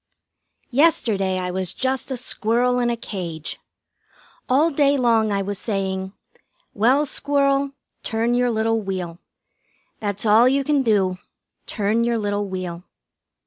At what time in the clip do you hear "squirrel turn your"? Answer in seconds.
7.05-8.49